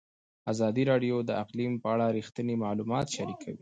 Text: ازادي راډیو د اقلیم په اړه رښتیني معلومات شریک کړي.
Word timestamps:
ازادي 0.51 0.83
راډیو 0.91 1.15
د 1.29 1.31
اقلیم 1.43 1.73
په 1.83 1.87
اړه 1.93 2.05
رښتیني 2.17 2.55
معلومات 2.63 3.07
شریک 3.15 3.37
کړي. 3.43 3.55